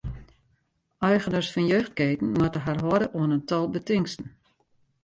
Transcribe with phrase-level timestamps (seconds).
[1.09, 4.27] Eigeners fan jeugdketen moatte har hâlde oan in tal betingsten.